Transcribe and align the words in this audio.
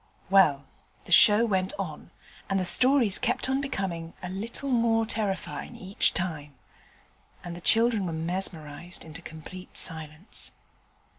Well, 0.31 0.65
the 1.03 1.11
show 1.11 1.45
went 1.45 1.73
on, 1.77 2.09
and 2.49 2.59
the 2.59 2.65
stories 2.65 3.19
kept 3.19 3.47
on 3.47 3.61
becoming 3.61 4.15
a 4.23 4.29
little 4.31 4.71
more 4.71 5.05
terrifying 5.05 5.75
each 5.77 6.15
time, 6.15 6.55
and 7.43 7.55
the 7.55 7.61
children 7.61 8.07
were 8.07 8.11
mesmerized 8.11 9.05
into 9.05 9.21
complete 9.21 9.77
silence. 9.77 10.53